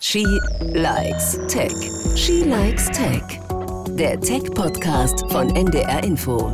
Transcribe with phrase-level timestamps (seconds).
[0.00, 0.24] She
[0.60, 1.72] likes Tech.
[2.16, 3.22] She likes Tech.
[3.96, 6.46] Der Tech-Podcast von NDR Info.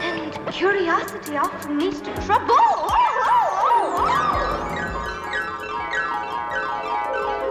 [0.00, 2.54] And curiosity often leads to trouble.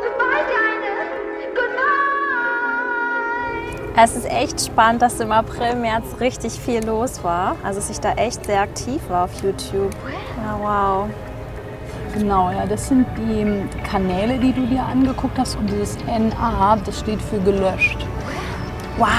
[0.02, 1.06] Goodbye, Dinah.
[1.56, 1.94] Goodbye.
[3.96, 7.56] Es ist echt spannend, dass im April, März richtig viel los war.
[7.64, 9.96] Also dass ich da echt sehr aktiv war auf YouTube.
[10.38, 11.10] Ja, wow.
[12.14, 17.00] Genau, ja, das sind die Kanäle, die du dir angeguckt hast und dieses NA, das
[17.00, 17.98] steht für gelöscht.
[18.98, 19.10] Wow.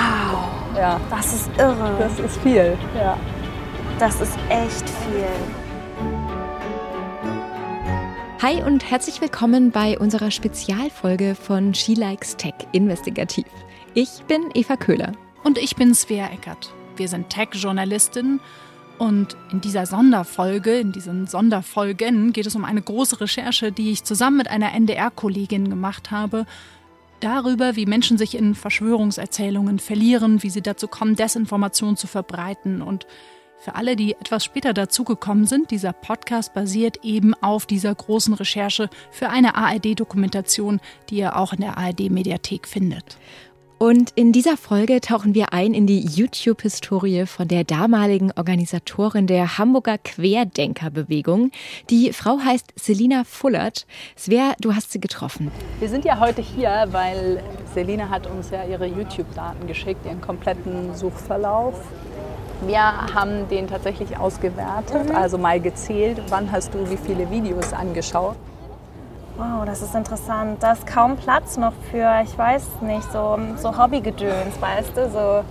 [0.76, 1.96] Ja, Das ist irre.
[1.98, 2.76] das ist viel.
[2.96, 3.16] Ja.
[3.98, 5.26] Das ist echt viel.
[8.42, 13.46] Hi und herzlich willkommen bei unserer Spezialfolge von She Likes Tech Investigativ.
[13.94, 15.12] Ich bin Eva Köhler.
[15.42, 16.72] Und ich bin Svea Eckert.
[16.96, 18.40] Wir sind Tech-Journalistinnen
[18.98, 24.04] und in dieser Sonderfolge, in diesen Sonderfolgen geht es um eine große Recherche, die ich
[24.04, 26.46] zusammen mit einer NDR-Kollegin gemacht habe,
[27.20, 32.82] darüber, wie Menschen sich in Verschwörungserzählungen verlieren, wie sie dazu kommen, Desinformation zu verbreiten.
[32.82, 33.06] Und
[33.58, 38.90] für alle, die etwas später dazugekommen sind, dieser Podcast basiert eben auf dieser großen Recherche
[39.10, 43.16] für eine ARD-Dokumentation, die ihr auch in der ARD-Mediathek findet.
[43.78, 49.58] Und in dieser Folge tauchen wir ein in die YouTube-Historie von der damaligen Organisatorin der
[49.58, 51.50] Hamburger Querdenkerbewegung.
[51.90, 53.86] Die Frau heißt Selina Fullert.
[54.16, 55.50] Svea, du hast sie getroffen.
[55.80, 57.42] Wir sind ja heute hier, weil
[57.74, 61.74] Selina hat uns ja ihre YouTube-Daten geschickt, ihren kompletten Suchverlauf.
[62.66, 68.36] Wir haben den tatsächlich ausgewertet, also mal gezählt, wann hast du wie viele Videos angeschaut.
[69.36, 70.62] Wow, das ist interessant.
[70.62, 75.10] Da ist kaum Platz noch für, ich weiß nicht, so, so Hobbygedöns, weißt du?
[75.10, 75.44] So,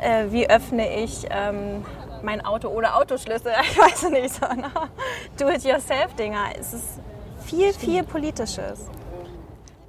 [0.00, 1.84] äh, wie öffne ich ähm,
[2.22, 3.52] mein Auto ohne Autoschlüssel?
[3.62, 4.70] Ich weiß nicht, so ne?
[5.36, 6.44] Do-it-yourself-Dinger.
[6.60, 7.00] Es ist
[7.44, 8.86] viel, viel Politisches.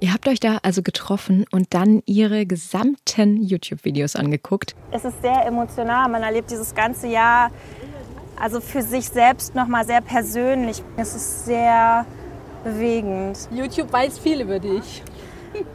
[0.00, 4.74] Ihr habt euch da also getroffen und dann ihre gesamten YouTube-Videos angeguckt.
[4.90, 6.08] Es ist sehr emotional.
[6.08, 7.50] Man erlebt dieses ganze Jahr
[8.40, 10.82] also für sich selbst nochmal sehr persönlich.
[10.96, 12.06] Es ist sehr
[12.64, 13.48] bewegend.
[13.50, 15.02] YouTube weiß viel über dich.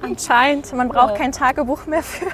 [0.02, 2.28] Anscheinend, man braucht kein Tagebuch mehr für.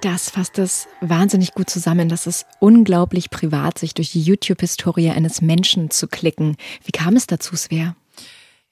[0.00, 2.08] Das fasst es wahnsinnig gut zusammen.
[2.08, 6.56] Das ist unglaublich privat, sich durch die YouTube-Historie eines Menschen zu klicken.
[6.84, 7.96] Wie kam es dazu, Svea?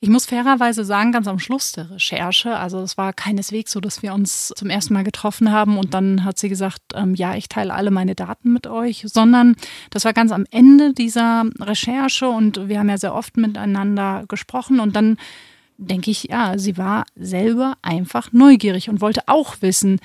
[0.00, 4.02] Ich muss fairerweise sagen, ganz am Schluss der Recherche, also es war keineswegs so, dass
[4.02, 7.48] wir uns zum ersten Mal getroffen haben und dann hat sie gesagt, ähm, ja, ich
[7.48, 9.56] teile alle meine Daten mit euch, sondern
[9.88, 14.80] das war ganz am Ende dieser Recherche und wir haben ja sehr oft miteinander gesprochen
[14.80, 15.16] und dann
[15.78, 19.98] denke ich, ja, sie war selber einfach neugierig und wollte auch wissen,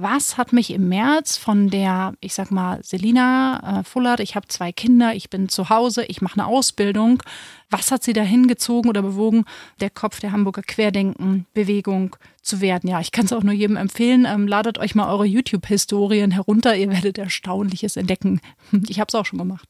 [0.00, 4.46] was hat mich im März von der, ich sag mal, Selina äh, Fullert, ich habe
[4.46, 7.20] zwei Kinder, ich bin zu Hause, ich mache eine Ausbildung,
[7.68, 9.44] was hat sie da hingezogen oder bewogen,
[9.80, 12.88] der Kopf der Hamburger Querdenken-Bewegung zu werden?
[12.88, 14.24] Ja, ich kann es auch nur jedem empfehlen.
[14.24, 18.40] Ähm, ladet euch mal eure YouTube-Historien herunter, ihr werdet Erstaunliches entdecken.
[18.88, 19.68] Ich habe es auch schon gemacht.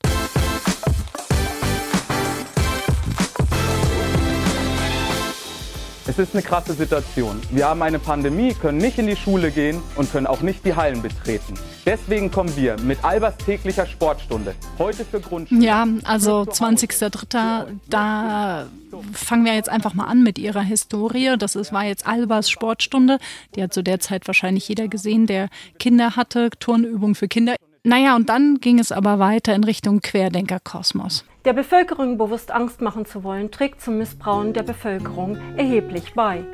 [6.09, 7.39] Es ist eine krasse Situation.
[7.51, 10.75] Wir haben eine Pandemie, können nicht in die Schule gehen und können auch nicht die
[10.75, 11.53] Hallen betreten.
[11.85, 15.63] Deswegen kommen wir mit Albers täglicher Sportstunde heute für Grundschule.
[15.63, 17.67] Ja, also 20.03.
[17.91, 18.67] Da
[19.13, 21.37] fangen wir jetzt einfach mal an mit ihrer Historie.
[21.39, 23.19] Das ist, war jetzt Albers Sportstunde.
[23.55, 26.49] Die hat zu der Zeit wahrscheinlich jeder gesehen, der Kinder hatte.
[26.59, 27.55] Turnübung für Kinder.
[27.85, 31.27] Naja, und dann ging es aber weiter in Richtung Querdenkerkosmos.
[31.49, 36.45] Der Bevölkerung bewusst Angst machen zu wollen, trägt zum Missbrauen der Bevölkerung erheblich bei.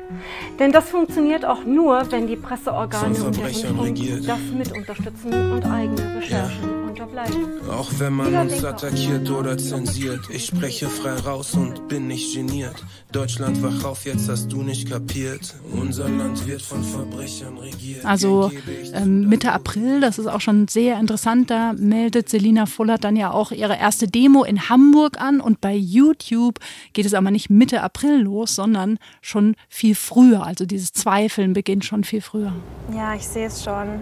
[0.57, 5.65] Denn das funktioniert auch nur, wenn die Presseorgane und der Rundfunk das mit unterstützen und
[5.65, 7.69] eigene Recherchen unterbleiben.
[7.69, 12.75] Auch wenn man uns attackiert oder zensiert, ich spreche frei raus und bin nicht geniert.
[13.11, 15.55] Deutschland wach auf, jetzt hast du nicht kapiert.
[15.71, 18.05] Unser Land wird von Verbrechern regiert.
[18.05, 18.51] Also
[18.93, 23.31] ähm, Mitte April, das ist auch schon sehr interessant, da meldet Selina Fullert dann ja
[23.31, 26.59] auch ihre erste Demo in Hamburg an und bei YouTube
[26.93, 30.45] geht es aber nicht Mitte April los, sondern schon viel früher.
[30.45, 32.53] Also dieses Zweifeln beginnt schon viel früher.
[32.93, 33.99] Ja, ich sehe es schon.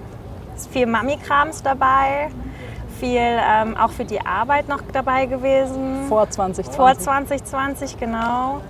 [0.56, 2.30] Es ist viel Mami-Krams dabei,
[3.04, 6.06] viel ähm, auch für die Arbeit noch dabei gewesen.
[6.08, 6.76] Vor 2020.
[6.76, 8.62] Vor 2020, genau.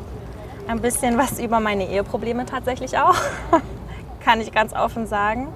[0.68, 3.16] Ein bisschen was über meine Eheprobleme tatsächlich auch.
[4.26, 5.50] Kann ich ganz offen sagen.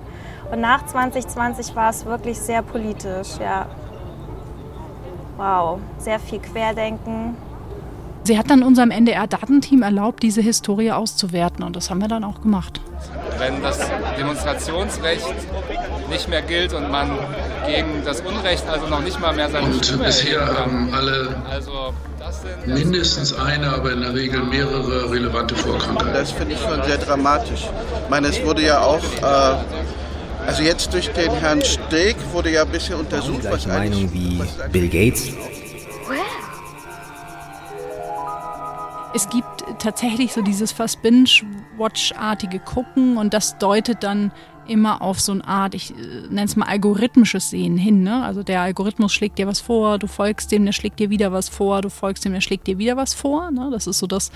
[0.51, 3.65] Und nach 2020 war es wirklich sehr politisch, ja.
[5.37, 7.35] Wow, sehr viel Querdenken.
[8.23, 12.41] Sie hat dann unserem NDR-Datenteam erlaubt, diese Historie auszuwerten und das haben wir dann auch
[12.41, 12.81] gemacht.
[13.37, 13.79] wenn das
[14.17, 15.33] Demonstrationsrecht
[16.09, 17.11] nicht mehr gilt und man
[17.67, 21.93] gegen das Unrecht also noch nicht mal mehr seine Und Stimme bisher haben alle Also
[22.19, 26.13] das sind mindestens eine, aber in der Regel mehrere relevante Vorkrankheiten.
[26.13, 27.69] Das finde ich schon sehr dramatisch.
[28.03, 32.63] Ich meine, es wurde ja auch, äh, also jetzt durch den Herrn Steg wurde ja
[32.63, 34.41] ein bisschen untersucht, was gleiche Meinung wie
[34.71, 35.31] Bill Gates.
[39.13, 44.31] Es gibt tatsächlich so dieses fast Binge-Watch-artige Gucken und das deutet dann
[44.69, 45.95] immer auf so eine Art, ich äh,
[46.29, 48.03] nenne es mal algorithmisches Sehen hin.
[48.03, 48.23] Ne?
[48.23, 51.49] Also der Algorithmus schlägt dir was vor, du folgst dem, der schlägt dir wieder was
[51.49, 53.51] vor, du folgst dem, der schlägt dir wieder was vor.
[53.51, 53.69] Ne?
[53.71, 54.31] Das ist so das,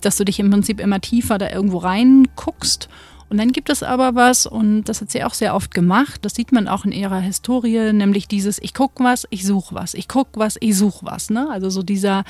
[0.00, 2.88] dass du dich im Prinzip immer tiefer da irgendwo reinguckst.
[3.30, 6.34] Und dann gibt es aber was, und das hat sie auch sehr oft gemacht, das
[6.34, 10.08] sieht man auch in ihrer Historie, nämlich dieses, ich gucke was, ich suche was, ich
[10.08, 11.30] gucke was, ich suche was.
[11.30, 11.48] Ne?
[11.50, 12.24] Also so dieser,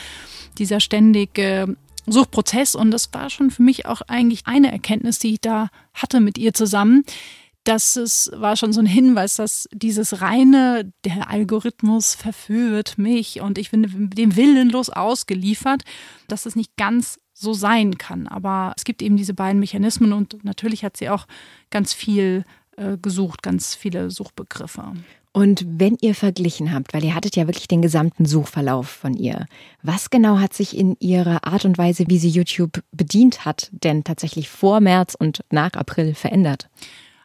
[0.56, 1.76] dieser ständige
[2.06, 2.74] Suchprozess.
[2.74, 6.38] Und das war schon für mich auch eigentlich eine Erkenntnis, die ich da hatte mit
[6.38, 7.04] ihr zusammen.
[7.64, 13.56] dass es war schon so ein Hinweis, dass dieses reine, der Algorithmus verführt mich und
[13.56, 15.82] ich bin dem willenlos ausgeliefert,
[16.28, 18.28] dass es nicht ganz so sein kann.
[18.28, 21.26] Aber es gibt eben diese beiden Mechanismen und natürlich hat sie auch
[21.70, 22.44] ganz viel
[22.76, 24.92] äh, gesucht, ganz viele Suchbegriffe.
[25.36, 29.46] Und wenn ihr verglichen habt, weil ihr hattet ja wirklich den gesamten Suchverlauf von ihr,
[29.82, 34.04] was genau hat sich in ihrer Art und Weise, wie sie YouTube bedient hat, denn
[34.04, 36.70] tatsächlich vor März und nach April verändert?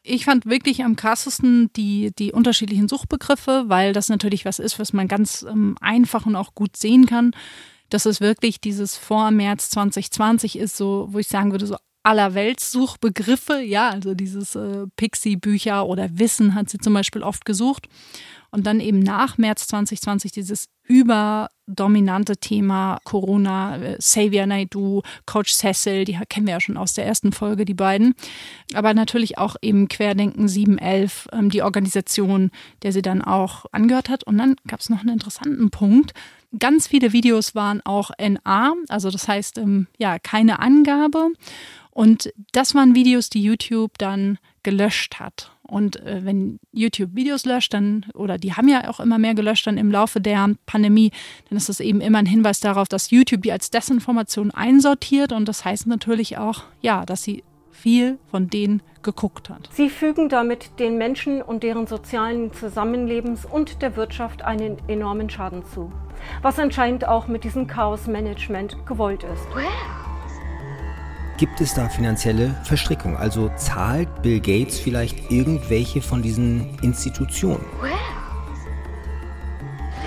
[0.02, 4.92] Ich fand wirklich am krassesten die, die unterschiedlichen Suchbegriffe, weil das natürlich was ist, was
[4.92, 7.32] man ganz ähm, einfach und auch gut sehen kann.
[7.90, 13.62] Dass es wirklich dieses vor März 2020 ist, so, wo ich sagen würde, so allerweltssuchbegriffe,
[13.62, 17.88] ja, also dieses äh, Pixie-Bücher oder Wissen hat sie zum Beispiel oft gesucht.
[18.51, 26.04] Und dann eben nach März 2020 dieses überdominante Thema Corona, äh, Xavier Naidu, Coach Cecil,
[26.04, 28.16] die kennen wir ja schon aus der ersten Folge, die beiden.
[28.74, 32.50] Aber natürlich auch eben Querdenken 711, ähm, die Organisation,
[32.81, 34.24] der sie dann auch angehört hat.
[34.24, 36.13] Und dann gab es noch einen interessanten Punkt.
[36.57, 41.28] Ganz viele Videos waren auch NA, also das heißt, ähm, ja, keine Angabe.
[42.00, 45.51] Und das waren Videos, die YouTube dann gelöscht hat.
[45.63, 49.68] Und äh, wenn YouTube Videos löscht, dann, oder die haben ja auch immer mehr gelöscht
[49.68, 51.12] dann im Laufe der Pandemie,
[51.50, 55.34] dann ist das eben immer ein Hinweis darauf, dass YouTube die als Desinformation einsortiert.
[55.34, 59.68] Und das heißt natürlich auch, ja, dass sie viel von denen geguckt hat.
[59.74, 65.66] Sie fügen damit den Menschen und deren sozialen Zusammenlebens und der Wirtschaft einen enormen Schaden
[65.66, 65.92] zu.
[66.44, 69.48] Was anscheinend auch mit diesem Chaos-Management gewollt ist.
[71.40, 73.16] Gibt es da finanzielle Verstrickung?
[73.16, 77.64] Also zahlt Bill Gates vielleicht irgendwelche von diesen Institutionen?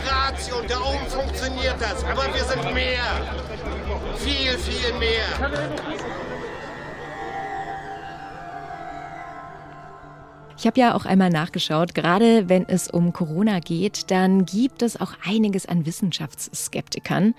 [0.07, 3.01] Ratio da oben funktioniert das, aber wir sind mehr.
[4.17, 5.25] Viel, viel mehr.
[10.63, 14.97] Ich habe ja auch einmal nachgeschaut, gerade wenn es um Corona geht, dann gibt es
[14.97, 17.35] auch einiges an Wissenschaftsskeptikern.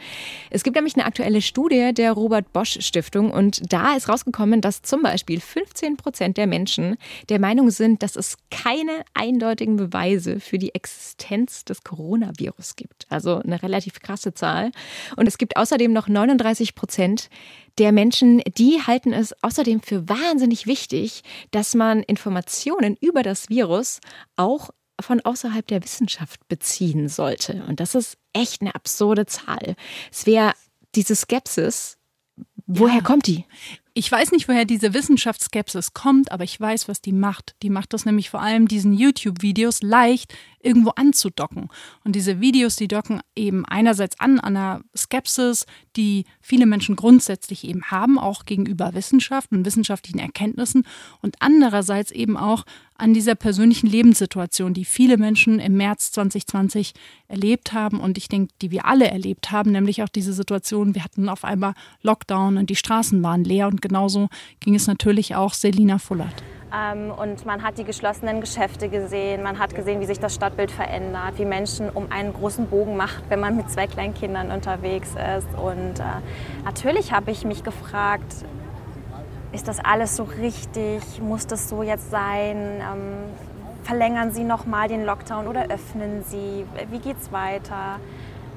[0.49, 4.81] Es gibt nämlich eine aktuelle Studie der Robert Bosch Stiftung und da ist rausgekommen, dass
[4.81, 6.97] zum Beispiel 15 Prozent der Menschen
[7.29, 13.07] der Meinung sind, dass es keine eindeutigen Beweise für die Existenz des Coronavirus gibt.
[13.07, 14.71] Also eine relativ krasse Zahl.
[15.15, 17.29] Und es gibt außerdem noch 39 Prozent,
[17.77, 23.99] der Menschen, die halten es außerdem für wahnsinnig wichtig, dass man Informationen über das Virus
[24.35, 24.69] auch
[25.01, 27.63] von außerhalb der Wissenschaft beziehen sollte.
[27.67, 29.75] Und das ist echt eine absurde Zahl.
[30.11, 30.53] Es wäre
[30.95, 31.97] diese Skepsis,
[32.67, 33.01] woher Ja.
[33.01, 33.45] kommt die?
[33.95, 37.55] Ich weiß nicht, woher diese Wissenschaftsskepsis kommt, aber ich weiß, was die macht.
[37.61, 41.69] Die macht das nämlich vor allem diesen YouTube-Videos leicht irgendwo anzudocken.
[42.03, 45.65] Und diese Videos, die docken eben einerseits an einer Skepsis,
[45.95, 50.85] die viele Menschen grundsätzlich eben haben, auch gegenüber Wissenschaft und wissenschaftlichen Erkenntnissen
[51.21, 52.65] und andererseits eben auch
[52.95, 56.93] an dieser persönlichen Lebenssituation, die viele Menschen im März 2020
[57.27, 61.03] erlebt haben und ich denke, die wir alle erlebt haben, nämlich auch diese Situation, wir
[61.03, 64.29] hatten auf einmal Lockdown und die Straßen waren leer und genauso
[64.59, 66.43] ging es natürlich auch Selina Fullert.
[66.73, 70.71] Ähm, und man hat die geschlossenen Geschäfte gesehen, man hat gesehen, wie sich das Stadtbild
[70.71, 75.09] verändert, wie Menschen um einen großen Bogen macht, wenn man mit zwei kleinen Kindern unterwegs
[75.09, 75.47] ist.
[75.57, 76.03] Und äh,
[76.65, 78.33] natürlich habe ich mich gefragt,
[79.51, 81.03] ist das alles so richtig?
[81.21, 82.81] Muss das so jetzt sein?
[82.81, 83.13] Ähm,
[83.83, 86.65] verlängern Sie noch mal den Lockdown oder öffnen Sie?
[86.89, 87.99] Wie geht's weiter?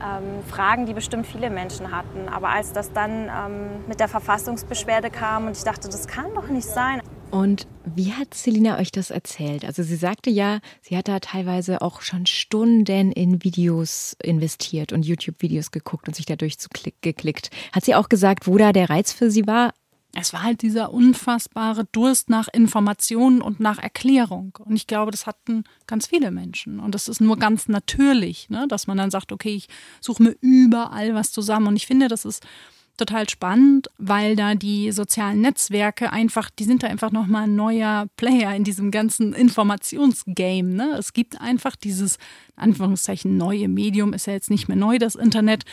[0.00, 2.30] Ähm, Fragen, die bestimmt viele Menschen hatten.
[2.30, 6.48] Aber als das dann ähm, mit der Verfassungsbeschwerde kam und ich dachte, das kann doch
[6.48, 7.02] nicht sein.
[7.30, 9.64] Und wie hat Selina euch das erzählt?
[9.64, 15.04] Also sie sagte ja, sie hat da teilweise auch schon Stunden in Videos investiert und
[15.04, 17.50] YouTube-Videos geguckt und sich da durchgeklickt.
[17.72, 19.72] Hat sie auch gesagt, wo da der Reiz für sie war?
[20.18, 24.58] Es war halt dieser unfassbare Durst nach Informationen und nach Erklärung.
[24.64, 26.80] Und ich glaube, das hatten ganz viele Menschen.
[26.80, 28.66] Und das ist nur ganz natürlich, ne?
[28.66, 29.68] dass man dann sagt, okay, ich
[30.00, 31.66] suche mir überall was zusammen.
[31.66, 32.42] Und ich finde, das ist
[32.96, 38.06] total spannend, weil da die sozialen Netzwerke einfach, die sind da einfach nochmal ein neuer
[38.16, 40.68] Player in diesem ganzen Informationsgame.
[40.68, 40.96] Ne?
[40.98, 42.18] Es gibt einfach dieses,
[42.56, 45.64] Anführungszeichen, neue Medium, ist ja jetzt nicht mehr neu, das Internet,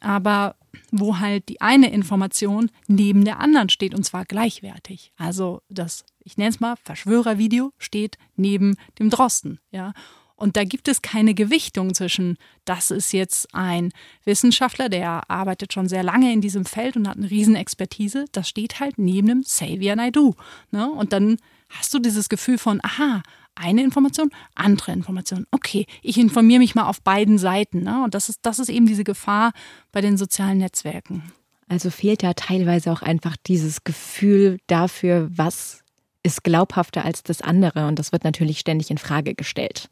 [0.00, 0.56] aber
[0.92, 5.12] wo halt die eine Information neben der anderen steht und zwar gleichwertig.
[5.16, 9.92] Also das, ich nenne es mal, Verschwörervideo steht neben dem Drosten, ja.
[10.36, 13.90] Und da gibt es keine Gewichtung zwischen, das ist jetzt ein
[14.24, 18.26] Wissenschaftler, der arbeitet schon sehr lange in diesem Feld und hat eine Riesenexpertise.
[18.32, 20.34] Das steht halt neben dem Xavier Naidu.
[20.70, 20.90] Ne?
[20.90, 21.38] Und dann
[21.70, 23.22] hast du dieses Gefühl von, aha,
[23.54, 25.46] eine Information, andere Information.
[25.50, 27.82] Okay, ich informiere mich mal auf beiden Seiten.
[27.82, 28.04] Ne?
[28.04, 29.52] Und das ist, das ist eben diese Gefahr
[29.90, 31.32] bei den sozialen Netzwerken.
[31.68, 35.82] Also fehlt da teilweise auch einfach dieses Gefühl dafür, was
[36.26, 39.88] ist glaubhafter als das andere und das wird natürlich ständig in Frage gestellt.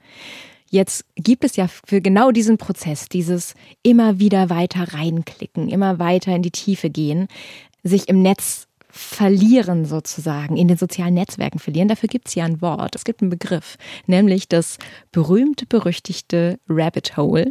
[0.68, 6.34] Jetzt gibt es ja für genau diesen Prozess, dieses immer wieder weiter reinklicken, immer weiter
[6.34, 7.28] in die Tiefe gehen,
[7.84, 11.88] sich im Netz verlieren sozusagen, in den sozialen Netzwerken verlieren.
[11.88, 14.78] Dafür gibt es ja ein Wort, es gibt einen Begriff, nämlich das
[15.10, 17.48] berühmte, berüchtigte Rabbit Hole.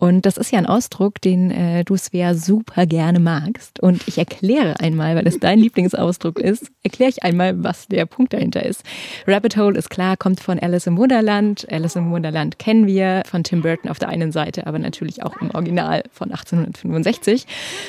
[0.00, 3.80] Und das ist ja ein Ausdruck, den äh, du, Svea, super gerne magst.
[3.80, 8.32] Und ich erkläre einmal, weil es dein Lieblingsausdruck ist, erkläre ich einmal, was der Punkt
[8.32, 8.82] dahinter ist.
[9.26, 11.66] Rabbit Hole ist klar, kommt von Alice im Wunderland.
[11.70, 15.36] Alice im Wunderland kennen wir von Tim Burton auf der einen Seite, aber natürlich auch
[15.42, 17.46] im Original von 1865.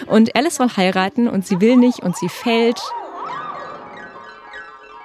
[0.08, 2.89] Und Alice soll heiraten und sie will nicht und sie fällt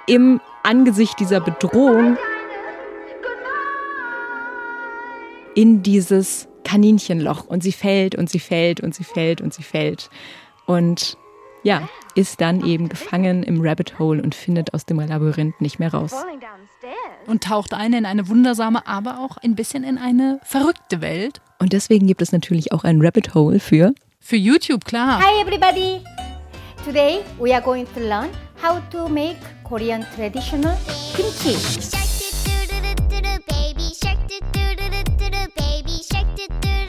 [0.07, 2.17] im Angesicht dieser Bedrohung
[5.55, 10.09] in dieses Kaninchenloch und sie fällt und sie fällt und sie fällt und sie fällt
[10.65, 11.17] und
[11.63, 15.91] ja, ist dann eben gefangen im Rabbit Hole und findet aus dem Labyrinth nicht mehr
[15.91, 16.13] raus.
[17.25, 21.41] Und taucht ein in eine wundersame, aber auch ein bisschen in eine verrückte Welt.
[21.57, 25.19] Und deswegen gibt es natürlich auch ein Rabbit Hole für für YouTube, klar.
[25.19, 26.03] Hi everybody.
[26.85, 28.29] Today we are going to learn
[28.65, 30.75] how to make Korean traditional
[31.15, 31.53] kimchi.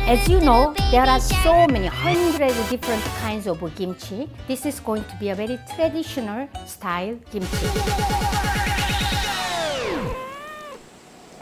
[0.09, 4.27] As you know, there are so many hundred different kinds of kimchi.
[4.49, 9.16] This is going to be a very traditional style kimchi.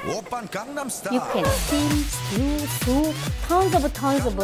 [0.06, 3.14] You can steam, stew, soup,
[3.48, 4.34] tons of tons of.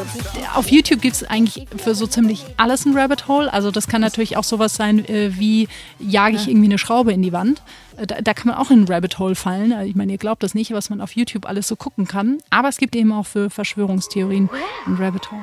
[0.57, 3.53] Auf YouTube gibt es eigentlich für so ziemlich alles ein Rabbit Hole.
[3.53, 7.21] Also das kann natürlich auch sowas sein äh, wie, jage ich irgendwie eine Schraube in
[7.21, 7.61] die Wand.
[7.99, 9.73] Äh, da, da, kann man auch in ein Rabbit Hole fallen.
[9.73, 12.39] Äh, ich meine, ihr glaubt das nicht, was man auf YouTube alles so gucken kann.
[12.49, 14.49] Aber es gibt eben auch für Verschwörungstheorien
[14.87, 15.43] ein Rabbit Hole.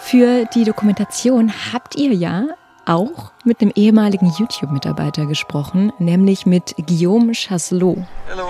[0.00, 2.46] Für die Dokumentation habt ihr ja
[2.88, 7.98] auch mit einem ehemaligen YouTube-Mitarbeiter gesprochen, nämlich mit Guillaume Chasselot.
[8.26, 8.46] Hello.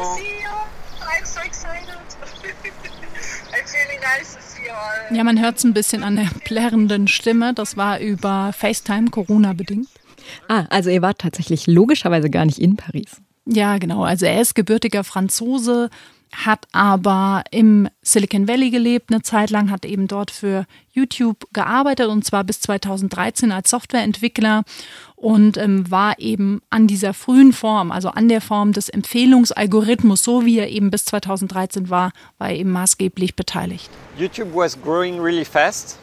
[1.00, 1.88] I'm so excited.
[3.60, 5.16] It's really nice to see you all.
[5.16, 7.54] Ja, man hört es ein bisschen an der plärrenden Stimme.
[7.54, 9.88] Das war über FaceTime, Corona-bedingt.
[10.48, 13.20] Ah, also ihr wart tatsächlich logischerweise gar nicht in Paris.
[13.46, 14.04] Ja, genau.
[14.04, 15.90] Also er ist gebürtiger Franzose,
[16.34, 22.08] hat aber im Silicon Valley gelebt eine Zeit lang, hat eben dort für YouTube gearbeitet
[22.08, 24.64] und zwar bis 2013 als Softwareentwickler
[25.16, 30.44] und ähm, war eben an dieser frühen Form, also an der Form des Empfehlungsalgorithmus, so
[30.44, 33.90] wie er eben bis 2013 war, war er eben maßgeblich beteiligt.
[34.18, 35.98] YouTube was growing really fast.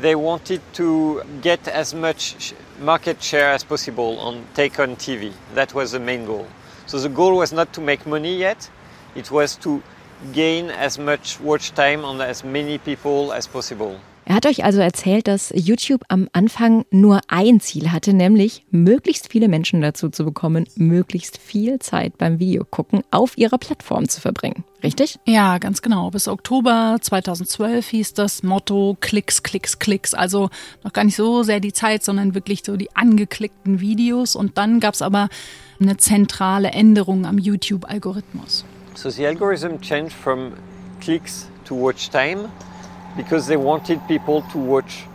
[0.00, 5.32] They wanted to get as much market share as possible on take on TV.
[5.54, 6.46] That was the main goal.
[6.86, 8.70] So the goal was not to make money yet.
[9.14, 9.80] It was to
[10.32, 13.96] gain as much watch time on as many people as possible.
[14.30, 19.32] Er hat euch also erzählt, dass YouTube am Anfang nur ein Ziel hatte, nämlich möglichst
[19.32, 24.62] viele Menschen dazu zu bekommen, möglichst viel Zeit beim Videogucken auf ihrer Plattform zu verbringen.
[24.84, 25.18] Richtig?
[25.26, 26.10] Ja, ganz genau.
[26.10, 30.14] Bis Oktober 2012 hieß das Motto Klicks, Klicks, Klicks.
[30.14, 30.48] Also
[30.84, 34.36] noch gar nicht so sehr die Zeit, sondern wirklich so die angeklickten Videos.
[34.36, 35.28] Und dann gab es aber
[35.80, 38.64] eine zentrale Änderung am YouTube-Algorithmus.
[39.00, 40.58] So the algorithm changed from
[41.00, 42.52] clicks to watch time
[43.16, 45.06] because they wanted people to watch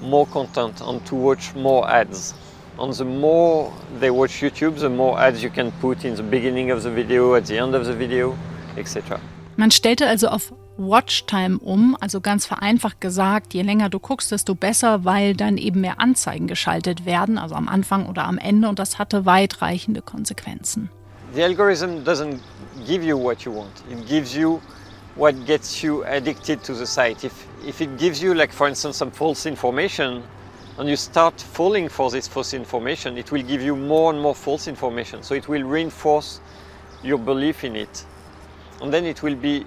[0.00, 2.34] more content and to watch more ads.
[2.78, 6.70] And the more they watch YouTube, the more ads you can put in the beginning
[6.70, 8.38] of the video, at the end of the video,
[8.78, 9.20] etc.
[9.56, 14.54] Man stellte also auf Watchtime um, also ganz vereinfacht gesagt, je länger du guckst, desto
[14.54, 18.78] besser, weil dann eben mehr Anzeigen geschaltet werden, also am Anfang oder am Ende und
[18.78, 20.88] das hatte weitreichende Konsequenzen.
[21.34, 22.38] The algorithm doesn't
[22.86, 23.82] give you what you want.
[23.90, 24.62] It gives you
[25.14, 27.24] what gets you addicted to the site.
[27.24, 30.22] If, if it gives you, like for instance, some false information,
[30.78, 34.34] and you start falling for this false information, it will give you more and more
[34.34, 35.22] false information.
[35.22, 36.40] So it will reinforce
[37.02, 38.04] your belief in it.
[38.82, 39.64] And then it will be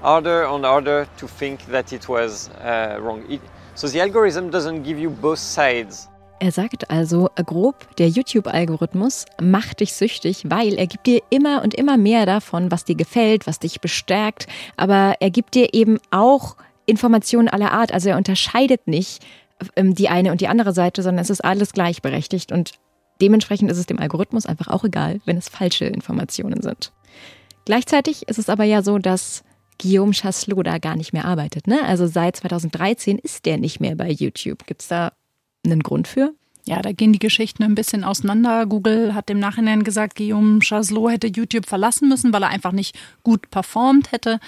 [0.00, 3.24] harder and harder to think that it was uh, wrong.
[3.28, 3.40] It,
[3.74, 6.08] so the algorithm doesn't give you both sides.
[6.42, 11.72] Er sagt also grob, der YouTube-Algorithmus macht dich süchtig, weil er gibt dir immer und
[11.72, 16.56] immer mehr davon, was dir gefällt, was dich bestärkt, aber er gibt dir eben auch
[16.84, 17.92] Informationen aller Art.
[17.94, 19.24] Also er unterscheidet nicht
[19.76, 22.72] ähm, die eine und die andere Seite, sondern es ist alles gleichberechtigt und
[23.20, 26.90] dementsprechend ist es dem Algorithmus einfach auch egal, wenn es falsche Informationen sind.
[27.66, 29.44] Gleichzeitig ist es aber ja so, dass
[29.80, 31.68] Guillaume Chasselot da gar nicht mehr arbeitet.
[31.68, 31.84] Ne?
[31.86, 34.66] Also seit 2013 ist der nicht mehr bei YouTube.
[34.66, 35.12] Gibt es da
[35.64, 36.34] einen Grund für?
[36.64, 38.66] Ja, da gehen die Geschichten ein bisschen auseinander.
[38.66, 42.96] Google hat im Nachhinein gesagt, Guillaume Chasselot hätte YouTube verlassen müssen, weil er einfach nicht
[43.24, 44.38] gut performt hätte.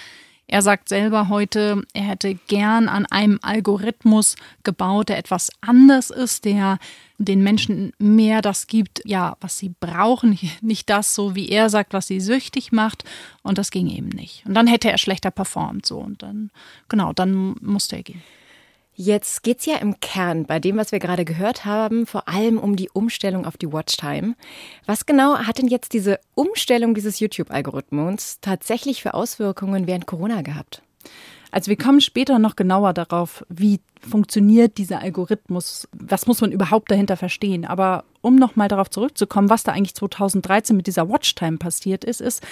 [0.46, 6.44] Er sagt selber heute, er hätte gern an einem Algorithmus gebaut, der etwas anders ist,
[6.44, 6.78] der
[7.16, 11.94] den Menschen mehr das gibt, ja, was sie brauchen, nicht das, so wie er sagt,
[11.94, 13.04] was sie süchtig macht.
[13.42, 14.44] Und das ging eben nicht.
[14.46, 15.98] Und dann hätte er schlechter performt, so.
[15.98, 16.50] Und dann,
[16.88, 18.22] genau, dann musste er gehen.
[18.96, 22.58] Jetzt geht es ja im Kern bei dem, was wir gerade gehört haben, vor allem
[22.58, 24.34] um die Umstellung auf die Watchtime.
[24.86, 30.80] Was genau hat denn jetzt diese Umstellung dieses YouTube-Algorithmus tatsächlich für Auswirkungen während Corona gehabt?
[31.50, 36.90] Also wir kommen später noch genauer darauf, wie funktioniert dieser Algorithmus, was muss man überhaupt
[36.90, 37.64] dahinter verstehen.
[37.64, 42.42] Aber um nochmal darauf zurückzukommen, was da eigentlich 2013 mit dieser Watchtime passiert ist, ist,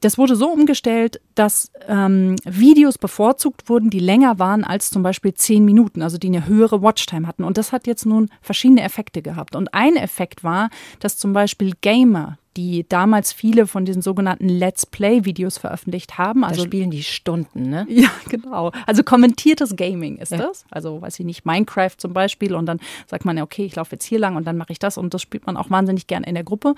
[0.00, 5.32] das wurde so umgestellt, dass ähm, Videos bevorzugt wurden, die länger waren als zum Beispiel
[5.34, 7.44] zehn Minuten, also die eine höhere Watchtime hatten.
[7.44, 9.54] Und das hat jetzt nun verschiedene Effekte gehabt.
[9.54, 14.86] Und ein Effekt war, dass zum Beispiel Gamer, die damals viele von diesen sogenannten Let's
[14.86, 16.44] Play-Videos veröffentlicht haben.
[16.44, 17.86] Also da spielen die Stunden, ne?
[17.94, 18.72] Ja, genau.
[18.86, 20.38] Also kommentiertes Gaming ist ja.
[20.38, 20.64] das.
[20.70, 22.54] Also weiß ich nicht, Minecraft zum Beispiel.
[22.54, 24.80] Und dann sagt man ja, okay, ich laufe jetzt hier lang und dann mache ich
[24.80, 24.98] das.
[24.98, 26.74] Und das spielt man auch wahnsinnig gern in der Gruppe.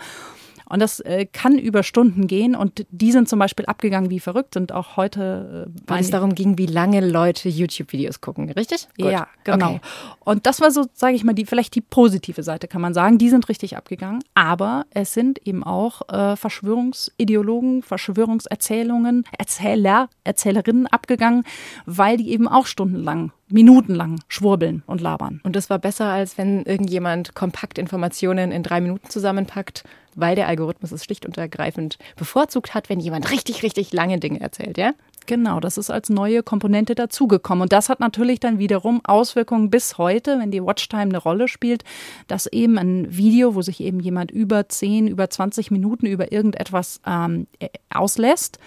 [0.69, 4.55] Und das äh, kann über Stunden gehen und die sind zum Beispiel abgegangen wie verrückt,
[4.55, 5.67] sind auch heute.
[5.69, 8.89] Äh, Weil es darum ging, wie lange Leute YouTube-Videos gucken, richtig?
[8.99, 9.13] Gut.
[9.13, 9.77] Ja, genau.
[9.77, 9.81] Okay.
[10.21, 13.19] Und das war so, sage ich mal, die vielleicht die positive Seite, kann man sagen.
[13.19, 14.23] Die sind richtig abgegangen.
[14.35, 21.45] Aber es sind eben auch äh, Verschwörungsideologen, Verschwörungserzählungen, Erzähler, Erzählerinnen abgegangen,
[21.85, 25.41] weil die eben auch stundenlang minutenlang schwurbeln und labern.
[25.45, 29.85] Und das war besser, als wenn irgendjemand kompakt Informationen in drei Minuten zusammenpackt,
[30.17, 34.41] weil der Algorithmus es schlicht und ergreifend bevorzugt hat, wenn jemand richtig, richtig lange Dinge
[34.41, 34.93] erzählt, ja?
[35.27, 37.63] Genau, das ist als neue Komponente dazugekommen.
[37.63, 41.83] Und das hat natürlich dann wiederum Auswirkungen bis heute, wenn die Watchtime eine Rolle spielt,
[42.29, 47.01] dass eben ein Video, wo sich eben jemand über 10, über 20 Minuten über irgendetwas
[47.05, 47.49] ähm,
[47.93, 48.59] auslässt,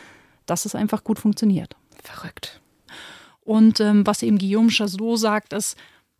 [0.45, 1.75] dass es einfach gut funktioniert.
[2.03, 2.61] Verrückt.
[3.49, 5.75] Und ähm, was eben Guillaume Chazot sagt, ist,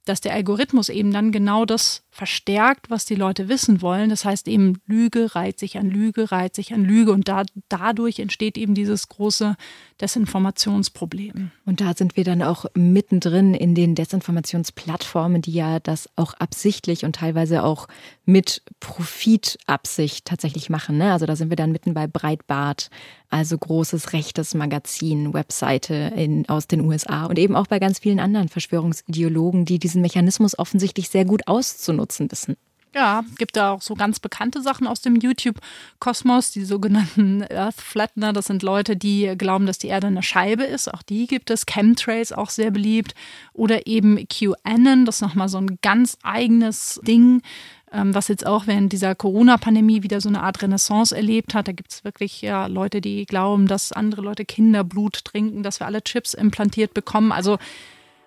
[0.05, 4.09] dass der Algorithmus eben dann genau das verstärkt, was die Leute wissen wollen.
[4.09, 8.19] Das heißt eben, Lüge reiht sich an Lüge, reiht sich an Lüge und da, dadurch
[8.19, 9.55] entsteht eben dieses große
[10.01, 11.51] Desinformationsproblem.
[11.65, 17.05] Und da sind wir dann auch mittendrin in den Desinformationsplattformen, die ja das auch absichtlich
[17.05, 17.87] und teilweise auch
[18.25, 20.97] mit Profitabsicht tatsächlich machen.
[20.97, 21.13] Ne?
[21.13, 22.89] Also da sind wir dann mitten bei Breitbart,
[23.29, 28.19] also großes rechtes Magazin, Webseite in, aus den USA und eben auch bei ganz vielen
[28.19, 32.57] anderen Verschwörungsideologen, die diesen Mechanismus offensichtlich sehr gut auszunutzen wissen.
[32.95, 38.33] Ja, gibt da auch so ganz bekannte Sachen aus dem YouTube-Kosmos, die sogenannten Earth Flattener.
[38.33, 40.91] Das sind Leute, die glauben, dass die Erde eine Scheibe ist.
[40.91, 41.67] Auch die gibt es.
[41.67, 43.13] Chemtrails auch sehr beliebt.
[43.53, 47.43] Oder eben QAnon, das ist nochmal so ein ganz eigenes Ding,
[47.91, 51.67] ähm, was jetzt auch während dieser Corona-Pandemie wieder so eine Art Renaissance erlebt hat.
[51.67, 55.85] Da gibt es wirklich ja Leute, die glauben, dass andere Leute Kinderblut trinken, dass wir
[55.85, 57.31] alle Chips implantiert bekommen.
[57.31, 57.59] Also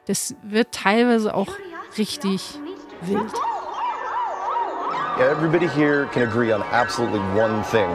[0.07, 1.49] das wird teilweise auch
[1.99, 2.43] richtig
[3.01, 3.33] wild.
[5.21, 7.91] Everybody here can agree on absolutely one thing,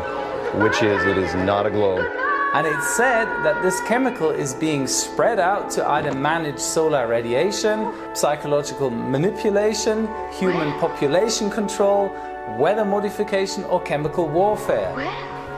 [0.62, 2.06] which is it is not a globe.
[2.53, 7.91] And it's said that this chemical is being spread out to either manage solar radiation,
[8.13, 10.08] psychological manipulation,
[10.39, 12.12] human population control,
[12.60, 14.93] weather modification or chemical warfare.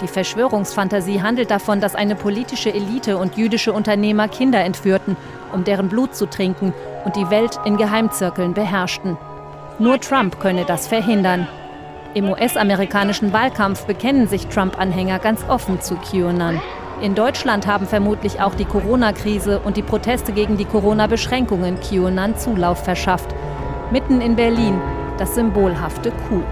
[0.02, 5.18] Die Verschwörungsfantasie handelt davon, dass eine politische Elite und jüdische Unternehmer Kinder entführten,
[5.52, 9.18] um deren Blut zu trinken und die Welt in Geheimzirkeln beherrschten.
[9.80, 11.48] Nur Trump könne das verhindern.
[12.14, 16.60] Im US-amerikanischen Wahlkampf bekennen sich Trump-Anhänger ganz offen zu QAnon.
[17.02, 22.84] In Deutschland haben vermutlich auch die Corona-Krise und die Proteste gegen die Corona-Beschränkungen QAnon Zulauf
[22.84, 23.34] verschafft.
[23.90, 24.82] Mitten in Berlin
[25.18, 26.44] das symbolhafte Q.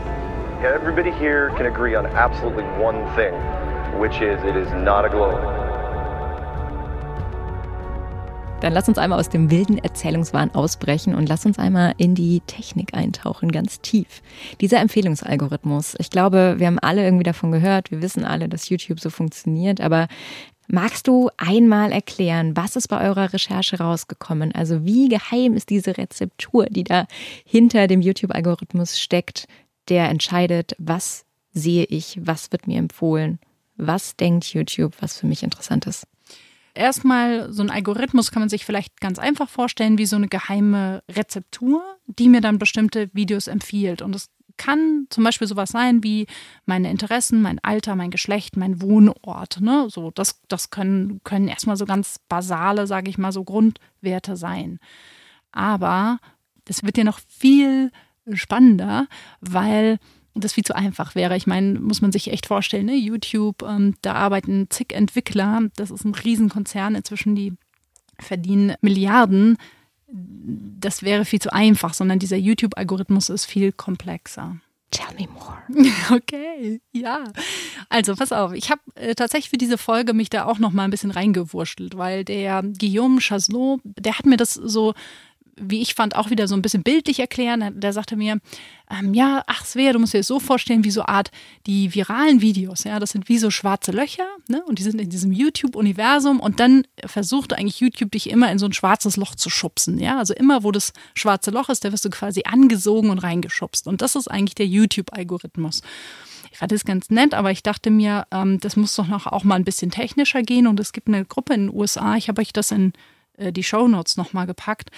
[0.64, 3.34] Everybody here can agree on absolutely one thing,
[4.00, 5.57] which is it is not a globe.
[8.60, 12.42] Dann lass uns einmal aus dem wilden Erzählungswahn ausbrechen und lass uns einmal in die
[12.48, 14.24] Technik eintauchen, ganz tief.
[14.62, 19.00] Dieser Empfehlungsalgorithmus, ich glaube, wir haben alle irgendwie davon gehört, wir wissen alle, dass YouTube
[19.00, 20.08] so funktioniert, aber
[20.70, 24.54] Magst du einmal erklären, was ist bei eurer Recherche rausgekommen?
[24.54, 27.08] Also wie geheim ist diese Rezeptur, die da
[27.46, 29.48] hinter dem YouTube-Algorithmus steckt,
[29.88, 33.40] der entscheidet, was sehe ich, was wird mir empfohlen,
[33.78, 36.06] was denkt YouTube, was für mich interessant ist?
[36.78, 41.04] Erstmal so ein Algorithmus kann man sich vielleicht ganz einfach vorstellen wie so eine geheime
[41.10, 44.02] Rezeptur, die mir dann bestimmte Videos empfiehlt.
[44.02, 46.28] Und es kann zum Beispiel sowas sein wie
[46.66, 49.62] meine Interessen, mein Alter, mein Geschlecht, mein Wohnort.
[49.62, 49.88] Ne?
[49.90, 54.80] So, das, das können, können erstmal so ganz basale, sage ich mal, so Grundwerte sein.
[55.52, 56.20] Aber
[56.66, 57.92] das wird ja noch viel
[58.34, 59.08] spannender,
[59.40, 60.00] weil
[60.40, 61.36] das viel zu einfach wäre.
[61.36, 62.96] Ich meine, muss man sich echt vorstellen, ne?
[62.96, 67.54] YouTube, ähm, da arbeiten zig Entwickler, das ist ein Riesenkonzern inzwischen, die
[68.20, 69.58] verdienen Milliarden.
[70.10, 74.58] Das wäre viel zu einfach, sondern dieser YouTube-Algorithmus ist viel komplexer.
[74.92, 75.58] Tell me more.
[76.12, 77.26] Okay, ja.
[77.90, 80.86] Also pass auf, ich habe äh, tatsächlich für diese Folge mich da auch noch mal
[80.86, 84.94] ein bisschen reingewurschtelt, weil der Guillaume Chaslot, der hat mir das so
[85.60, 87.80] wie ich fand, auch wieder so ein bisschen bildlich erklären.
[87.80, 88.40] Der sagte mir,
[88.90, 91.32] ähm, ja, ach Svea, du musst dir das so vorstellen, wie so Art
[91.66, 94.64] die viralen Videos, ja, das sind wie so schwarze Löcher, ne?
[94.66, 98.66] Und die sind in diesem YouTube-Universum und dann versucht eigentlich YouTube dich immer in so
[98.66, 100.18] ein schwarzes Loch zu schubsen, ja.
[100.18, 103.88] Also immer, wo das schwarze Loch ist, da wirst du quasi angesogen und reingeschubst.
[103.88, 105.82] Und das ist eigentlich der YouTube-Algorithmus.
[106.52, 109.44] Ich fand das ganz nett, aber ich dachte mir, ähm, das muss doch noch auch
[109.44, 110.66] mal ein bisschen technischer gehen.
[110.66, 112.94] Und es gibt eine Gruppe in den USA, ich habe euch das in
[113.38, 114.90] äh, die Show Notes nochmal gepackt,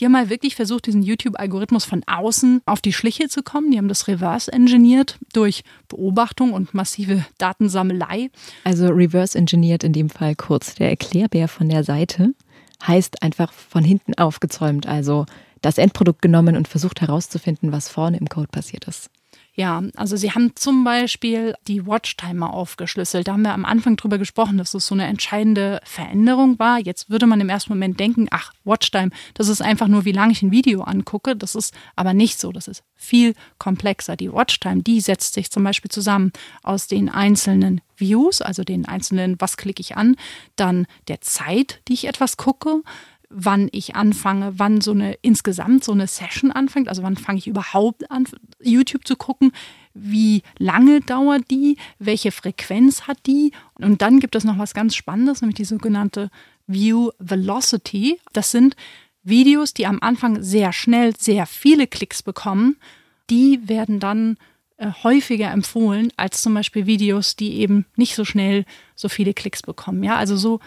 [0.00, 3.70] die haben mal wirklich versucht, diesen YouTube-Algorithmus von außen auf die Schliche zu kommen.
[3.70, 8.30] Die haben das reverse-engineert durch Beobachtung und massive Datensammelei.
[8.64, 10.74] Also reverse-engineert in dem Fall kurz.
[10.76, 12.34] Der Erklärbär von der Seite
[12.86, 14.86] heißt einfach von hinten aufgezäumt.
[14.86, 15.26] Also
[15.60, 19.10] das Endprodukt genommen und versucht herauszufinden, was vorne im Code passiert ist.
[19.54, 23.26] Ja, also sie haben zum Beispiel die Watchtimer aufgeschlüsselt.
[23.26, 26.78] Da haben wir am Anfang drüber gesprochen, dass das so eine entscheidende Veränderung war.
[26.78, 30.32] Jetzt würde man im ersten Moment denken, ach, Watchtime, das ist einfach nur, wie lange
[30.32, 31.34] ich ein Video angucke.
[31.34, 32.52] Das ist aber nicht so.
[32.52, 34.16] Das ist viel komplexer.
[34.16, 36.32] Die Watchtime, die setzt sich zum Beispiel zusammen
[36.62, 40.16] aus den einzelnen Views, also den einzelnen, was klicke ich an,
[40.56, 42.82] dann der Zeit, die ich etwas gucke,
[43.30, 47.46] wann ich anfange, wann so eine insgesamt so eine Session anfängt, also wann fange ich
[47.46, 48.26] überhaupt an,
[48.60, 49.52] YouTube zu gucken,
[49.94, 54.96] wie lange dauert die, welche Frequenz hat die und dann gibt es noch was ganz
[54.96, 56.30] Spannendes, nämlich die sogenannte
[56.66, 58.18] View Velocity.
[58.32, 58.76] Das sind
[59.22, 62.76] Videos, die am Anfang sehr schnell sehr viele Klicks bekommen,
[63.30, 64.38] die werden dann
[64.76, 68.64] äh, häufiger empfohlen als zum Beispiel Videos, die eben nicht so schnell
[68.96, 70.02] so viele Klicks bekommen.
[70.02, 70.58] Ja, also so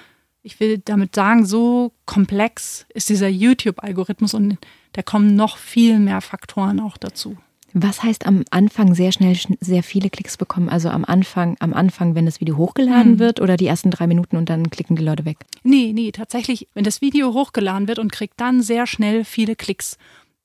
[0.44, 4.58] ich will damit sagen, so komplex ist dieser YouTube-Algorithmus und
[4.92, 7.38] da kommen noch viel mehr Faktoren auch dazu.
[7.76, 10.70] Was heißt am Anfang sehr schnell sehr viele Klicks bekommen?
[10.70, 13.20] Also am Anfang, am Anfang, wenn das Video hochgeladen hm.
[13.20, 15.38] wird oder die ersten drei Minuten und dann klicken die Leute weg?
[15.64, 19.98] Nee, nee, tatsächlich, wenn das Video hochgeladen wird und kriegt dann sehr schnell viele Klicks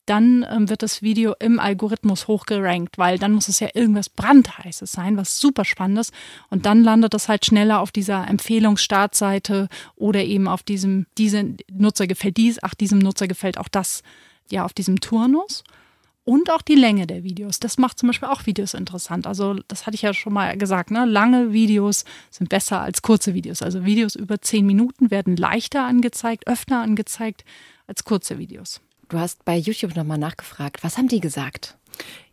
[0.09, 4.90] dann ähm, wird das Video im Algorithmus hochgerankt, weil dann muss es ja irgendwas brandheißes
[4.90, 6.12] sein, was super spannendes.
[6.51, 12.07] Und dann landet das halt schneller auf dieser Empfehlungsstartseite oder eben auf diesem, diese Nutzer
[12.07, 14.03] gefällt dies, ach, diesem Nutzer gefällt auch das,
[14.51, 15.64] ja, auf diesem Turnus.
[16.25, 17.59] Und auch die Länge der Videos.
[17.59, 19.27] Das macht zum Beispiel auch Videos interessant.
[19.27, 21.07] Also, das hatte ich ja schon mal gesagt, ne?
[21.07, 23.62] Lange Videos sind besser als kurze Videos.
[23.62, 27.47] Also Videos über zehn Minuten werden leichter angezeigt, öfter angezeigt
[27.87, 28.83] als kurze Videos.
[29.09, 30.85] Du hast bei YouTube nochmal nachgefragt.
[30.85, 31.79] Was haben die gesagt?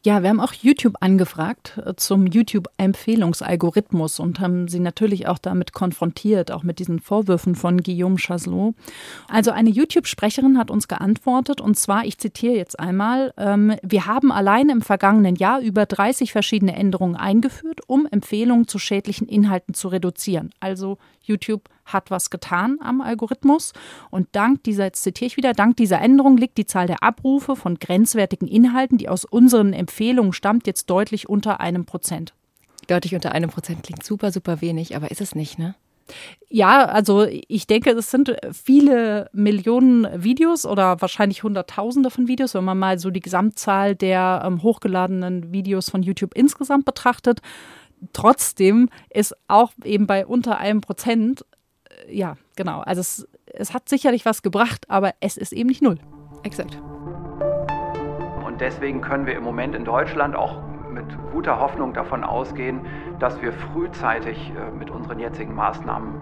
[0.06, 5.74] Ja, wir haben auch YouTube angefragt äh, zum YouTube-Empfehlungsalgorithmus und haben sie natürlich auch damit
[5.74, 8.76] konfrontiert, auch mit diesen Vorwürfen von Guillaume Chaslot.
[9.28, 14.32] Also eine YouTube-Sprecherin hat uns geantwortet und zwar, ich zitiere jetzt einmal, ähm, wir haben
[14.32, 19.88] allein im vergangenen Jahr über 30 verschiedene Änderungen eingeführt, um Empfehlungen zu schädlichen Inhalten zu
[19.88, 20.52] reduzieren.
[20.60, 23.74] Also YouTube hat was getan am Algorithmus.
[24.10, 27.56] Und dank dieser, jetzt zitiere ich wieder, dank dieser Änderung liegt die Zahl der Abrufe
[27.56, 29.95] von grenzwertigen Inhalten, die aus unseren Empfehlungen
[30.32, 32.34] stammt, jetzt deutlich unter einem Prozent.
[32.88, 35.76] Deutlich unter einem Prozent klingt super, super wenig, aber ist es nicht, ne?
[36.50, 42.64] Ja, also ich denke, es sind viele Millionen Videos oder wahrscheinlich Hunderttausende von Videos, wenn
[42.64, 47.42] man mal so die Gesamtzahl der ähm, hochgeladenen Videos von YouTube insgesamt betrachtet.
[48.14, 51.44] Trotzdem ist auch eben bei unter einem Prozent
[52.10, 52.82] ja, genau.
[52.82, 55.98] Also es, es hat sicherlich was gebracht, aber es ist eben nicht null.
[56.44, 56.78] Exakt.
[58.56, 62.80] Und deswegen können wir im Moment in Deutschland auch mit guter Hoffnung davon ausgehen,
[63.20, 66.14] dass wir frühzeitig äh, mit unseren jetzigen Maßnahmen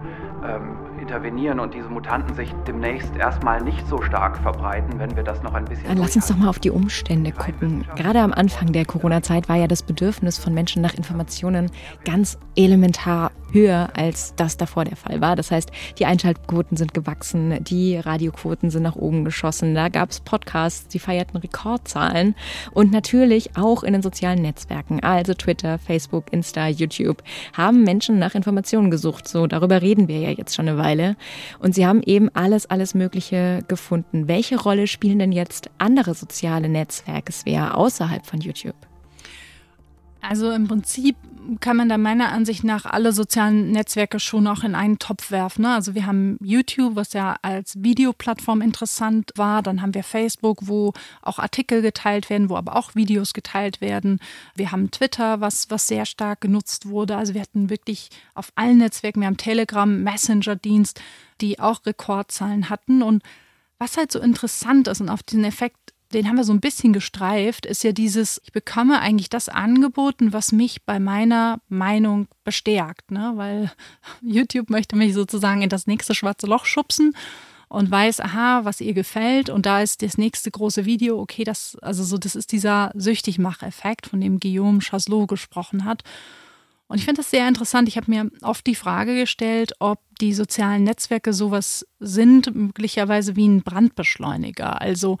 [0.44, 5.42] ähm, intervenieren und diese Mutanten sich demnächst erstmal nicht so stark verbreiten, wenn wir das
[5.42, 5.86] noch ein bisschen.
[5.86, 7.84] Dann lass uns doch mal auf die Umstände gucken.
[7.94, 11.70] Gerade am Anfang der Corona-Zeit war ja das Bedürfnis von Menschen nach Informationen
[12.06, 15.36] ganz elementar höher, als das davor der Fall war.
[15.36, 20.20] Das heißt, die Einschaltquoten sind gewachsen, die Radioquoten sind nach oben geschossen, da gab es
[20.20, 22.34] Podcasts, die feierten Rekordzahlen
[22.72, 28.34] und natürlich auch in den sozialen Netzwerken, also Twitter, Facebook, Insta, YouTube, haben Menschen nach
[28.34, 29.28] Informationen gesucht.
[29.28, 30.93] So, darüber reden wir ja jetzt schon eine Weile.
[31.58, 34.28] Und sie haben eben alles, alles Mögliche gefunden.
[34.28, 38.76] Welche Rolle spielen denn jetzt andere soziale Netzwerke, Svea, außerhalb von YouTube?
[40.28, 41.16] Also im Prinzip
[41.60, 45.62] kann man da meiner Ansicht nach alle sozialen Netzwerke schon auch in einen Topf werfen.
[45.62, 45.74] Ne?
[45.74, 49.62] Also wir haben YouTube, was ja als Videoplattform interessant war.
[49.62, 54.20] Dann haben wir Facebook, wo auch Artikel geteilt werden, wo aber auch Videos geteilt werden.
[54.54, 57.16] Wir haben Twitter, was, was sehr stark genutzt wurde.
[57.16, 61.00] Also wir hatten wirklich auf allen Netzwerken, wir haben Telegram, Messenger-Dienst,
[61.40, 63.02] die auch Rekordzahlen hatten.
[63.02, 63.22] Und
[63.78, 66.92] was halt so interessant ist und auf diesen Effekt den haben wir so ein bisschen
[66.92, 73.10] gestreift, ist ja dieses, ich bekomme eigentlich das angeboten, was mich bei meiner Meinung bestärkt,
[73.10, 73.32] ne?
[73.34, 73.72] weil
[74.22, 77.14] YouTube möchte mich sozusagen in das nächste schwarze Loch schubsen
[77.68, 81.76] und weiß, aha, was ihr gefällt und da ist das nächste große Video, okay, das,
[81.82, 86.02] also so, das ist dieser Süchtigmach-Effekt, von dem Guillaume Chaslot gesprochen hat.
[86.86, 87.88] Und ich finde das sehr interessant.
[87.88, 93.48] Ich habe mir oft die Frage gestellt, ob die sozialen Netzwerke sowas sind, möglicherweise wie
[93.48, 94.80] ein Brandbeschleuniger.
[94.80, 95.18] Also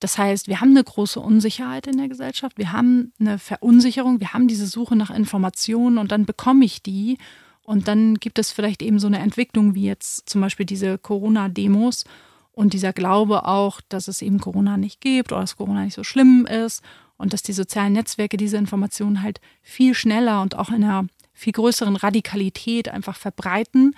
[0.00, 4.32] das heißt, wir haben eine große Unsicherheit in der Gesellschaft, wir haben eine Verunsicherung, wir
[4.32, 7.18] haben diese Suche nach Informationen und dann bekomme ich die
[7.62, 12.04] und dann gibt es vielleicht eben so eine Entwicklung wie jetzt zum Beispiel diese Corona-Demos
[12.52, 16.04] und dieser Glaube auch, dass es eben Corona nicht gibt oder dass Corona nicht so
[16.04, 16.82] schlimm ist
[17.16, 21.52] und dass die sozialen Netzwerke diese Informationen halt viel schneller und auch in einer viel
[21.52, 23.94] größeren Radikalität einfach verbreiten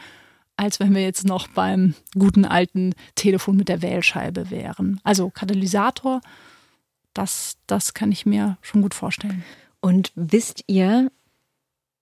[0.61, 5.01] als wenn wir jetzt noch beim guten alten Telefon mit der Wählscheibe wären.
[5.05, 6.21] Also Katalysator,
[7.15, 9.43] das, das kann ich mir schon gut vorstellen.
[9.81, 11.11] Und wisst ihr,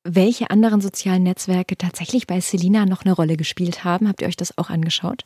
[0.02, 4.08] welche anderen sozialen Netzwerke tatsächlich bei Selina noch eine Rolle gespielt haben?
[4.08, 5.22] Habt ihr euch das auch angeschaut?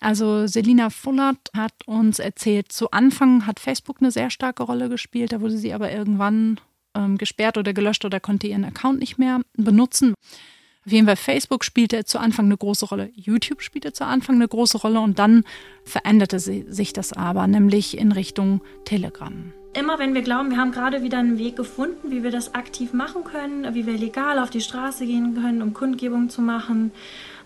[0.00, 5.30] Also Selina Fullert hat uns erzählt, zu Anfang hat Facebook eine sehr starke Rolle gespielt,
[5.30, 6.58] da wurde sie aber irgendwann
[6.96, 10.14] ähm, gesperrt oder gelöscht oder konnte ihren Account nicht mehr benutzen.
[10.88, 14.48] Auf jeden Fall Facebook spielte zu Anfang eine große Rolle, YouTube spielte zu Anfang eine
[14.48, 15.44] große Rolle und dann
[15.84, 19.52] veränderte sich das aber, nämlich in Richtung Telegram.
[19.74, 22.94] Immer wenn wir glauben, wir haben gerade wieder einen Weg gefunden, wie wir das aktiv
[22.94, 26.90] machen können, wie wir legal auf die Straße gehen können, um Kundgebung zu machen,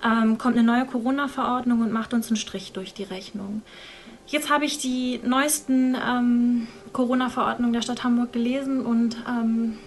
[0.04, 3.62] ähm, kommt eine neue Corona-Verordnung und macht uns einen Strich durch die Rechnung.
[4.28, 9.78] Jetzt habe ich die neuesten ähm, Corona-Verordnungen der Stadt Hamburg gelesen und ähm,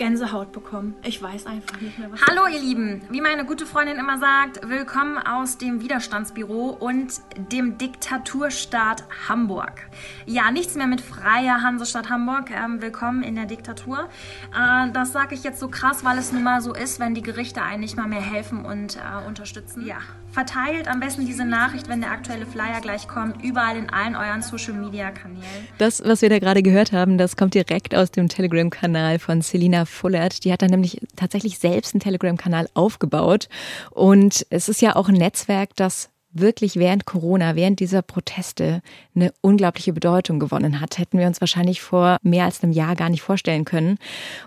[0.00, 0.94] Gänsehaut bekommen.
[1.04, 2.22] Ich weiß einfach nicht mehr, was.
[2.22, 3.02] Hallo, ihr Lieben.
[3.10, 7.12] Wie meine gute Freundin immer sagt, willkommen aus dem Widerstandsbüro und
[7.52, 9.90] dem Diktaturstaat Hamburg.
[10.24, 12.50] Ja, nichts mehr mit freier Hansestadt Hamburg.
[12.50, 14.08] Ähm, willkommen in der Diktatur.
[14.54, 17.20] Äh, das sage ich jetzt so krass, weil es nun mal so ist, wenn die
[17.20, 19.86] Gerichte einen nicht mal mehr helfen und äh, unterstützen.
[19.86, 19.98] Ja.
[20.32, 24.40] Verteilt am besten diese Nachricht, wenn der aktuelle Flyer gleich kommt, überall in allen euren
[24.40, 25.44] Social Media Kanälen.
[25.76, 29.84] Das, was wir da gerade gehört haben, das kommt direkt aus dem Telegram-Kanal von Selina
[29.90, 30.44] Fullert.
[30.44, 33.48] Die hat dann nämlich tatsächlich selbst einen Telegram-Kanal aufgebaut.
[33.90, 38.82] Und es ist ja auch ein Netzwerk, das wirklich während Corona, während dieser Proteste
[39.14, 40.98] eine unglaubliche Bedeutung gewonnen hat.
[40.98, 43.98] Hätten wir uns wahrscheinlich vor mehr als einem Jahr gar nicht vorstellen können.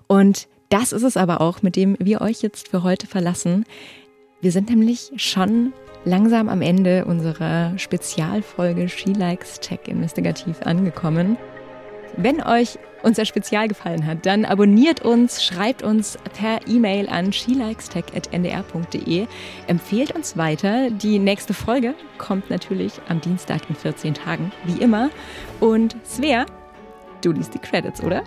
[0.08, 3.66] Und das ist es aber auch, mit dem wir euch jetzt für heute verlassen.
[4.42, 5.74] Wir sind nämlich schon
[6.06, 11.38] langsam am Ende unserer Spezialfolge She Likes Tech Investigativ angekommen.
[12.16, 19.28] Wenn euch unser Spezial gefallen hat, dann abonniert uns, schreibt uns per E-Mail an shelikestech.ndr.de,
[19.68, 20.90] empfehlt uns weiter.
[20.90, 25.10] Die nächste Folge kommt natürlich am Dienstag in 14 Tagen, wie immer.
[25.60, 26.46] Und Svea,
[27.22, 28.24] du liest die Credits, oder?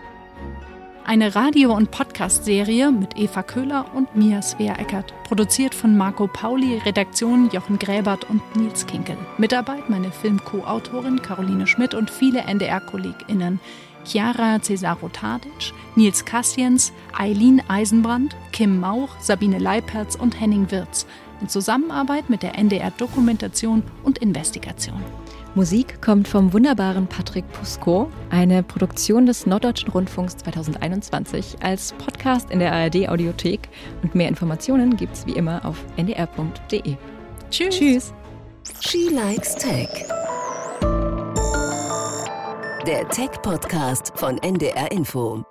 [1.08, 5.14] Eine Radio- und Podcast-Serie mit Eva Köhler und mir, Svea Eckert.
[5.22, 9.16] Produziert von Marco Pauli, Redaktion Jochen Gräbert und Nils Kinkel.
[9.38, 13.60] Mitarbeit meine Film-Co-Autorin Caroline Schmidt und viele NDR-KollegInnen.
[14.04, 21.06] Chiara Cesaro Tadic, Nils Kassiens, Eileen Eisenbrand, Kim Mauch, Sabine Leipertz und Henning Wirz.
[21.40, 25.04] In Zusammenarbeit mit der NDR Dokumentation und Investigation.
[25.56, 32.58] Musik kommt vom wunderbaren Patrick Pusco, eine Produktion des Norddeutschen Rundfunks 2021 als Podcast in
[32.58, 33.70] der ARD Audiothek
[34.02, 36.96] und mehr Informationen gibt's wie immer auf ndr.de.
[37.50, 37.70] Tschüss.
[37.70, 38.14] Tschüss.
[38.80, 39.88] She Likes Tech.
[42.86, 45.42] Der Tech-Podcast von NDR Info.